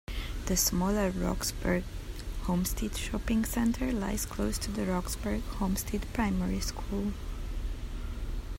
[0.47, 1.83] The smaller Roxburgh
[2.45, 7.13] Homestead Shopping Centre lies close to the Roxburgh Homestead Primary School.